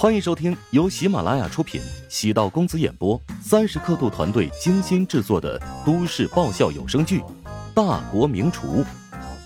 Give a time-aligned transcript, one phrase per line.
[0.00, 7.20] 欢迎收听由喜马拉雅出品、喜道公子演播、三十刻度团队精心制作的都市爆笑有声剧
[7.74, 8.82] 《大国名厨》，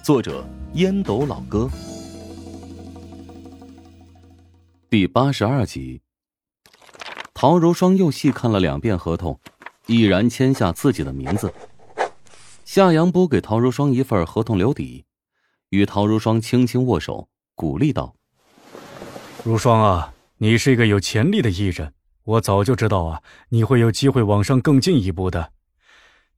[0.00, 1.68] 作者烟斗老哥，
[4.88, 6.00] 第八十二集。
[7.34, 9.40] 陶如霜又细看了两遍合同，
[9.88, 11.52] 毅然签下自己的名字。
[12.64, 15.04] 夏阳波给陶如霜一份合同留底，
[15.70, 17.26] 与陶如霜轻轻握手，
[17.56, 18.14] 鼓励道
[19.42, 25.52] ：“如霜啊。”你是一个有潜力的艺人，我早就知道啊，你会有机会往上更进一步的。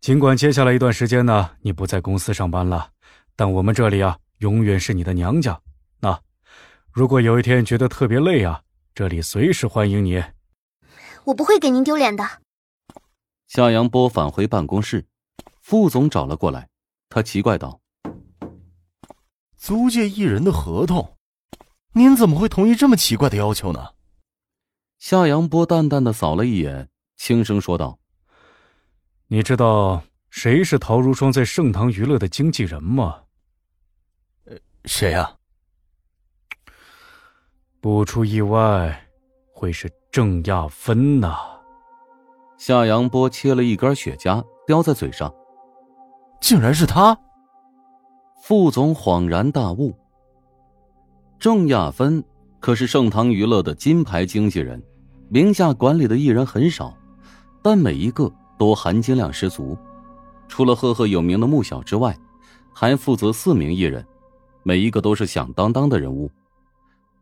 [0.00, 2.90] 尽管接下来一段时间呢，你不在公司上班了，
[3.34, 5.58] 但我们这里啊，永远是你的娘家。
[6.00, 6.20] 那
[6.92, 8.62] 如果有一天觉得特别累啊，
[8.94, 10.22] 这里随时欢迎你。
[11.24, 12.22] 我不会给您丢脸的。
[13.48, 15.06] 夏阳波返回办公室，
[15.62, 16.68] 副总找了过来，
[17.08, 17.80] 他奇怪道
[19.56, 21.15] ：“租借艺人的合同。”
[21.96, 23.92] 您怎么会同意这么奇怪的要求呢？
[24.98, 27.98] 夏阳波淡淡的扫了一眼，轻声说道
[29.28, 33.22] ：“你知道谁是陶如霜在盛唐娱乐的经纪人吗
[34.44, 35.38] ？”“呃，谁呀
[37.80, 39.08] ？”“不出意外，
[39.54, 41.34] 会是郑亚芬呐。”
[42.58, 45.34] 夏阳波切了一根雪茄，叼在嘴上
[46.42, 47.18] ，“竟然是他！”
[48.44, 49.98] 副总恍然大悟。
[51.38, 52.24] 郑亚芬
[52.60, 54.82] 可是盛唐娱乐的金牌经纪人，
[55.28, 56.96] 名下管理的艺人很少，
[57.62, 59.76] 但每一个都含金量十足。
[60.48, 62.16] 除了赫赫有名的穆小之外，
[62.72, 64.04] 还负责四名艺人，
[64.62, 66.30] 每一个都是响当当的人物。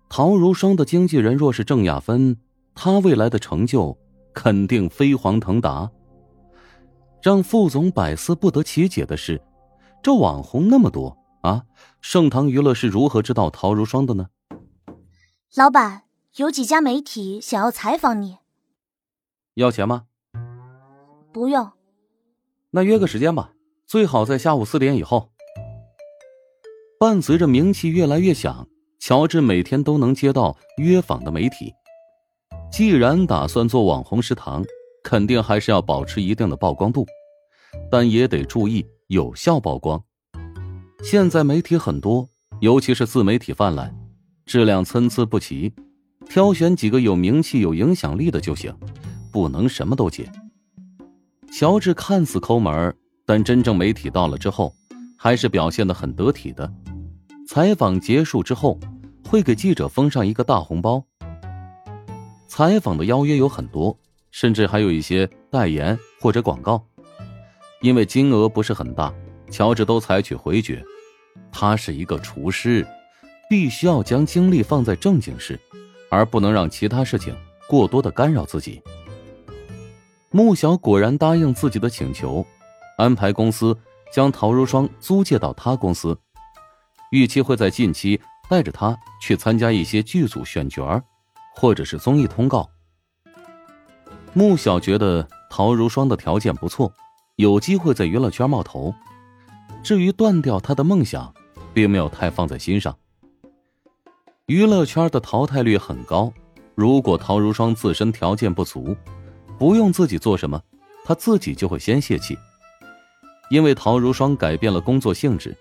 [0.09, 2.37] 陶如霜的经纪人若是郑亚芬，
[2.75, 3.99] 他未来的成就
[4.33, 5.91] 肯定飞黄腾达。
[7.21, 9.43] 让副总百思不得其解的是，
[10.03, 11.19] 这网红那么多。
[11.45, 11.63] 啊！
[12.07, 14.29] 盛唐娱乐是如何知道陶如霜的呢？
[15.57, 16.03] 老板，
[16.37, 18.37] 有几家媒体想要采访你。
[19.55, 20.05] 要钱吗？
[21.33, 21.73] 不用。
[22.73, 23.55] 那约个时间吧，
[23.87, 25.31] 最好在下午四点以后。
[27.01, 28.69] 伴随着名气越来越响，
[29.01, 31.73] 乔治每天都能接到约访的媒体。
[32.71, 34.63] 既然打算做网红食堂，
[35.03, 37.07] 肯定还是要保持一定的曝光度，
[37.91, 40.05] 但也得注意有效曝光。
[41.03, 42.29] 现在媒体很多，
[42.61, 43.95] 尤其是自媒体泛滥，
[44.47, 45.73] 质量参差不齐，
[46.29, 48.75] 挑选几个有名气、有影响力的就行，
[49.31, 50.31] 不能什么都接。
[51.53, 52.95] 乔治看似抠门，
[53.27, 54.75] 但真正媒体到了之后，
[55.17, 56.73] 还是表现的很得体的。
[57.47, 58.81] 采访结束之后，
[59.29, 61.05] 会给记者封上一个大红包。
[62.49, 63.99] 采访的邀约有很多，
[64.31, 66.83] 甚至还有一些代言或者广告，
[67.83, 69.13] 因为金额不是很大，
[69.55, 70.85] 乔治都采取回绝。
[71.53, 72.85] 他是一个厨师，
[73.49, 75.57] 必须要将精力放在正经事，
[76.11, 77.33] 而不能让其他事情
[77.69, 78.83] 过多的干扰自己。
[80.33, 82.45] 穆小果然答应自己的请求，
[82.99, 83.79] 安排公司
[84.13, 86.19] 将陶如霜租借到他公司，
[87.13, 91.01] 预期会在近期带着他去参加一些剧组选角
[91.55, 92.69] 或者是综艺通告。
[94.33, 96.93] 穆小觉得陶如霜的条件不错，
[97.37, 98.93] 有机会在娱乐圈冒头。
[99.85, 101.33] 至于断掉他的梦想，
[101.75, 102.97] 并没有太放在心上。
[104.47, 106.33] 娱乐圈的淘汰率很高，
[106.75, 108.97] 如果陶如霜自身条件不足，
[109.59, 110.59] 不用自己做什么，
[111.05, 112.35] 他自己就会先泄气。
[113.51, 115.55] 因为陶如霜改变了工作性质，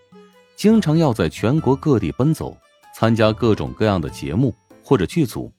[0.56, 2.56] 经常要在全国各地奔走，
[2.96, 5.52] 参加各种各样的节目或者剧组，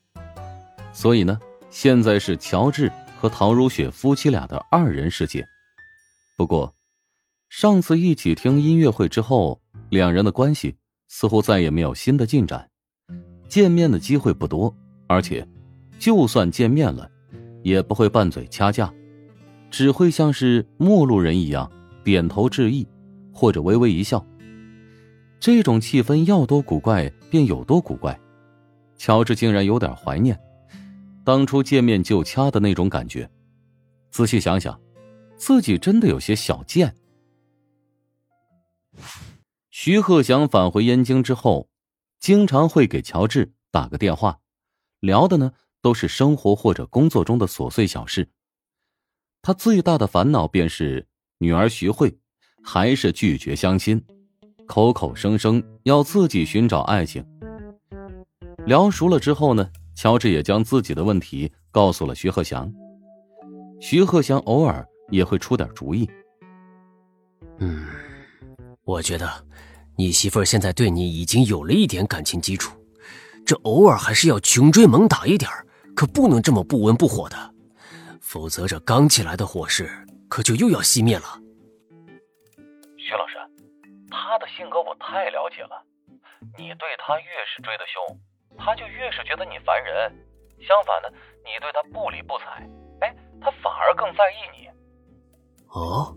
[0.91, 1.39] 所以呢，
[1.69, 5.47] 现在是乔治和陶如雪夫妻俩的二人世界。
[6.35, 6.75] 不过。
[7.57, 10.75] 上次一起听音乐会之后，两人的关系
[11.07, 12.69] 似乎再也没有新的进展，
[13.47, 14.75] 见面的机会不多，
[15.07, 15.47] 而且，
[15.97, 17.09] 就算见面了，
[17.63, 18.93] 也不会拌嘴掐架，
[19.71, 21.71] 只会像是陌路人一样
[22.03, 22.85] 点头致意，
[23.33, 24.27] 或者微微一笑。
[25.39, 28.19] 这种气氛要多古怪便有多古怪，
[28.97, 30.37] 乔治竟然有点怀念
[31.23, 33.31] 当初见面就掐的那种感觉。
[34.11, 34.77] 仔细想想，
[35.37, 36.93] 自己真的有些小贱。
[39.71, 41.69] 徐鹤祥返回燕京之后，
[42.21, 44.41] 经常会给乔治打个电话，
[45.01, 45.53] 聊的呢
[45.83, 48.31] 都是生活或者工作中的琐碎小事。
[49.43, 51.07] 他最大的烦恼便是
[51.39, 52.17] 女儿徐慧
[52.63, 54.03] 还是拒绝相亲，
[54.67, 57.23] 口口声声要自己寻找爱情。
[58.65, 62.73] 聊熟了之后呢，乔治也将自己的问题告诉了徐鹤祥。
[63.81, 66.09] 徐鹤祥偶尔也会出点主意。
[67.59, 67.87] 嗯。
[68.85, 69.29] 我觉得，
[69.97, 72.77] 你媳妇儿现在对你已经有了一点感情基础，
[73.47, 75.51] 这偶尔还是要穷追猛打一点
[75.97, 77.37] 可不能这么不温不火的，
[78.21, 79.89] 否则这刚起来的火势
[80.29, 81.41] 可就又要熄灭了。
[82.99, 83.37] 徐老师，
[84.11, 85.83] 他的性格我太了解了，
[86.59, 88.19] 你对他越是追得凶，
[88.59, 90.13] 他就越是觉得你烦人；
[90.67, 91.09] 相反呢，
[91.45, 92.69] 你对他不理不睬，
[93.01, 94.69] 哎，他反而更在意你。
[95.69, 96.17] 哦，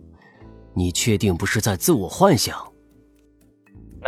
[0.77, 2.56] 你确定不是在自我幻想？
[4.00, 4.07] 那，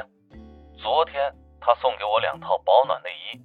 [0.78, 1.16] 昨天
[1.60, 3.42] 他送给我两套保暖内衣，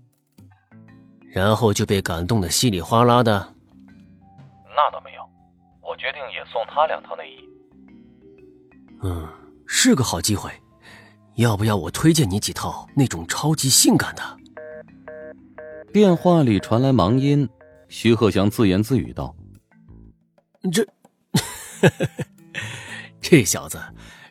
[1.33, 3.55] 然后就被感动的稀里哗啦的。
[4.77, 5.23] 那倒没有，
[5.81, 7.39] 我决定也送他两套内衣。
[9.03, 9.27] 嗯，
[9.67, 10.51] 是个好机会，
[11.37, 14.23] 要不要我推荐你几套那种超级性感的？
[15.95, 17.49] 电话里传来忙音，
[17.89, 19.35] 徐鹤翔自言自语道
[20.71, 20.87] ：“这。”
[23.27, 23.81] 这小子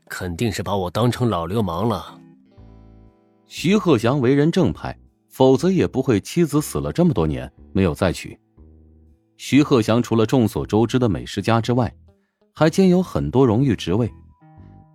[0.08, 2.16] 肯定是把我当成老流氓了。
[3.48, 4.96] 徐鹤祥为人正派，
[5.30, 8.40] 否则也不会妻子死了这么多年没有再娶。
[9.36, 11.92] 徐鹤祥除了众所周知的美食家之外，
[12.54, 14.08] 还兼有很多荣誉职位，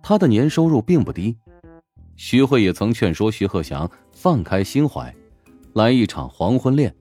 [0.01, 1.37] 他的年收入并不低。
[2.15, 5.13] 徐慧也曾劝说徐鹤祥放开心怀，
[5.73, 6.95] 来一场黄昏恋，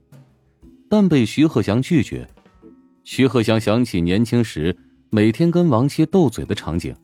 [0.91, 2.29] 但被徐鹤祥拒绝。
[3.05, 4.77] 徐鹤祥想起年轻时。
[5.11, 6.95] 每天跟王妻斗嘴的场景，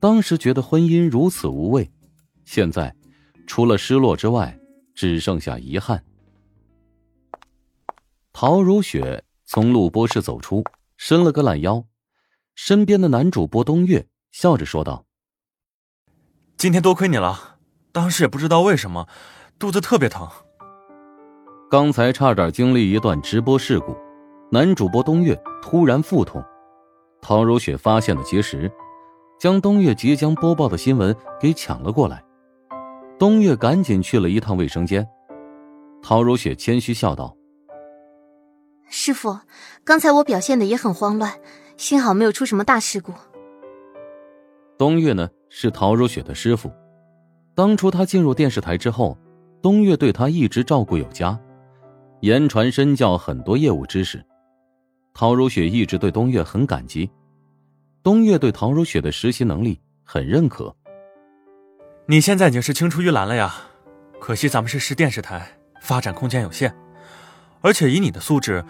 [0.00, 1.88] 当时觉得婚姻如此无味，
[2.44, 2.92] 现在
[3.46, 4.58] 除了失落之外，
[4.96, 6.04] 只剩下遗憾。
[8.32, 10.64] 陶如雪从录播室走出，
[10.96, 11.84] 伸了个懒腰，
[12.56, 15.06] 身边的男主播东岳笑着说道
[16.58, 17.58] ：“今天多亏你了，
[17.92, 19.06] 当时也不知道为什么，
[19.56, 20.28] 肚子特别疼。
[21.70, 23.96] 刚才差点经历一段直播事故，
[24.50, 26.44] 男主播东岳突然腹痛。”
[27.20, 28.70] 陶如雪发现的及时，
[29.38, 32.22] 将东岳即将播报的新闻给抢了过来。
[33.18, 35.06] 东岳赶紧去了一趟卫生间。
[36.02, 37.36] 陶如雪谦虚笑道
[38.88, 39.38] ：“师傅，
[39.84, 41.34] 刚才我表现的也很慌乱，
[41.76, 43.12] 幸好没有出什么大事故。”
[44.78, 46.70] 东岳呢是陶如雪的师傅，
[47.54, 49.18] 当初他进入电视台之后，
[49.60, 51.36] 东岳对他一直照顾有加，
[52.20, 54.24] 言传身教很多业务知识。
[55.18, 57.10] 陶如雪一直对东岳很感激，
[58.04, 60.72] 东岳对陶如雪的实习能力很认可。
[62.06, 63.52] 你现在已经是青出于蓝了呀，
[64.20, 66.72] 可惜咱们是市电视台，发展空间有限。
[67.62, 68.64] 而且以你的素质，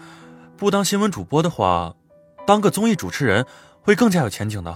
[0.57, 1.95] 不当新闻主播的话，
[2.47, 3.45] 当个综艺主持人
[3.83, 4.75] 会更加有前景的。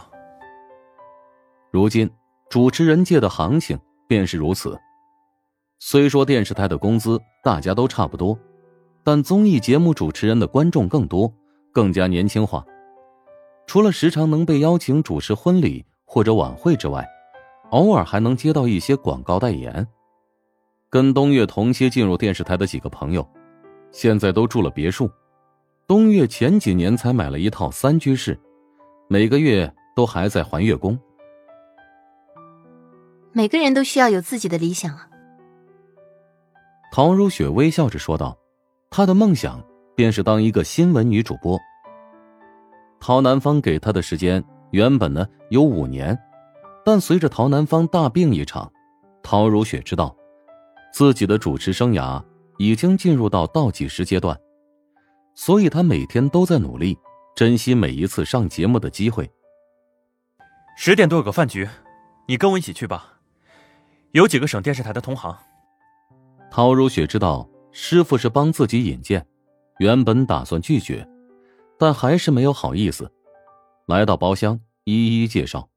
[1.71, 2.07] 如今
[2.51, 4.79] 主持人界的行情便是如此。
[5.79, 8.37] 虽说电视台的工资大家都差不多，
[9.03, 11.33] 但综艺节目主持人的观众更多。
[11.73, 12.63] 更加年轻化，
[13.65, 17.03] 除了时常能被邀请主持婚礼或者晚会之外，
[17.71, 19.85] 偶尔还能接到一些广告代言。
[20.87, 23.27] 跟东岳同期进入电视台的几个朋友，
[23.91, 25.09] 现在都住了别墅。
[25.87, 28.39] 东岳前几年才买了一套三居室，
[29.09, 30.97] 每个月都还在还月供。
[33.31, 35.09] 每个人都需要有自己的理想啊。
[36.91, 38.37] 陶如雪微笑着说道
[38.91, 39.59] ：“她的梦想。”
[39.95, 41.59] 便是当一个新闻女主播。
[42.99, 46.17] 陶南方给她的时间原本呢有五年，
[46.85, 48.71] 但随着陶南方大病一场，
[49.21, 50.15] 陶如雪知道
[50.93, 52.23] 自己的主持生涯
[52.57, 54.39] 已经进入到倒计时阶段，
[55.35, 56.97] 所以她每天都在努力，
[57.35, 59.29] 珍惜每一次上节目的机会。
[60.77, 61.67] 十点多有个饭局，
[62.27, 63.19] 你跟我一起去吧，
[64.13, 65.37] 有几个省电视台的同行。
[66.49, 69.25] 陶如雪知道师傅是帮自己引荐。
[69.79, 71.07] 原本打算拒绝，
[71.77, 73.11] 但还是没有好意思。
[73.87, 75.69] 来到包厢，一一介绍。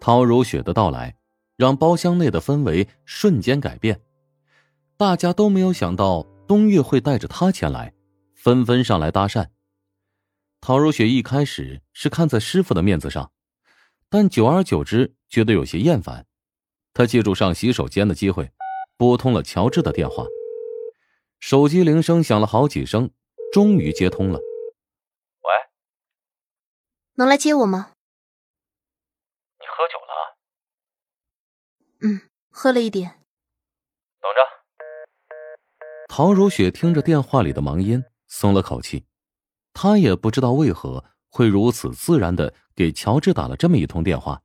[0.00, 1.16] 陶如雪的到来，
[1.56, 4.00] 让包厢内的氛围瞬间改变。
[4.96, 7.94] 大家都没有想到东岳会带着他前来，
[8.34, 9.46] 纷纷上来搭讪。
[10.60, 13.30] 陶如雪一开始是看在师傅的面子上，
[14.08, 16.26] 但久而久之觉得有些厌烦。
[16.92, 18.50] 她借助上洗手间的机会，
[18.96, 20.24] 拨通了乔治的电话。
[21.46, 23.10] 手机铃声响了好几声，
[23.52, 24.38] 终于接通了。
[24.38, 25.50] 喂，
[27.16, 27.92] 能来接我吗？
[29.60, 30.38] 你喝酒了？
[32.00, 33.20] 嗯，喝了一点。
[34.22, 34.40] 等着。
[36.08, 39.04] 陶如雪听着电话里的忙音，松了口气。
[39.74, 44.40] 她也不知道为何会如此自然的给乔治打了这么一通电话。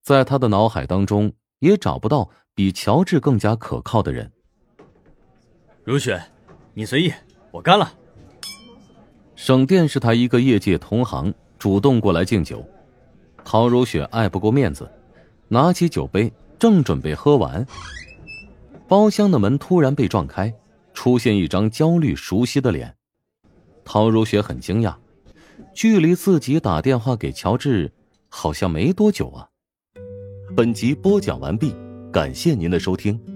[0.00, 4.32] 在他的脑海当中，也找不到比乔治更加可靠的人。
[5.86, 6.20] 如雪，
[6.74, 7.12] 你随意，
[7.52, 7.92] 我干了。
[9.36, 12.68] 省电视台一个业界同行主动过来敬酒，
[13.44, 14.90] 陶如雪爱不过面子，
[15.46, 17.64] 拿起酒杯正准备喝完，
[18.88, 20.52] 包厢的门突然被撞开，
[20.92, 22.92] 出现一张焦虑熟悉的脸。
[23.84, 24.92] 陶如雪很惊讶，
[25.72, 27.92] 距离自己打电话给乔治
[28.28, 29.46] 好像没多久啊。
[30.56, 31.72] 本集播讲完毕，
[32.12, 33.35] 感谢您的收听。